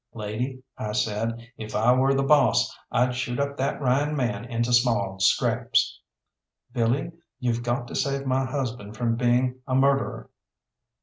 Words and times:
"Lady," 0.15 0.63
I 0.79 0.93
said, 0.93 1.47
"if 1.57 1.75
I 1.75 1.91
were 1.93 2.15
the 2.15 2.23
boss, 2.23 2.75
I'd 2.91 3.13
shoot 3.13 3.39
up 3.39 3.55
that 3.57 3.79
Ryan 3.79 4.15
man 4.15 4.45
into 4.45 4.73
small 4.73 5.19
scraps." 5.19 5.99
"Billy, 6.73 7.11
you've 7.39 7.61
got 7.61 7.87
to 7.87 7.93
save 7.93 8.25
my 8.25 8.45
husband 8.45 8.97
from 8.97 9.15
being 9.15 9.59
a 9.67 9.75
murderer." 9.75 10.31